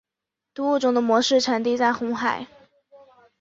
[0.55, 2.47] 该物种的模式产地在红海。